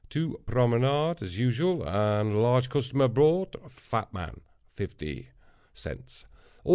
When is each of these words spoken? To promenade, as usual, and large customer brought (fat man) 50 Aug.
To 0.09 0.41
promenade, 0.47 1.21
as 1.21 1.37
usual, 1.37 1.87
and 1.87 2.41
large 2.41 2.69
customer 2.71 3.07
brought 3.07 3.55
(fat 3.71 4.11
man) 4.11 4.41
50 4.73 5.29
Aug. 5.75 6.23